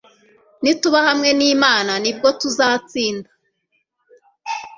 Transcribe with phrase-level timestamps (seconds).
[0.61, 3.29] Nituba hamwe n’Imana ni bwo tuzatsinda